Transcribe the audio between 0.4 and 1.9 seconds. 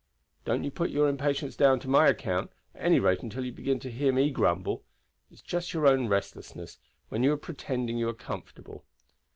"Don't you put your impatience down to